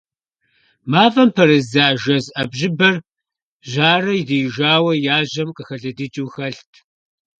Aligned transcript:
МафӀэм 0.91 1.29
пэрыздза 1.35 1.87
жэз 2.03 2.25
Ӏэбжьыбыр 2.33 2.95
жьарэ 3.69 4.13
диижауэ 4.27 4.93
яжьэм 5.17 5.49
къыхэлыдыкӀыу 5.55 6.31
хэлът. 6.33 6.71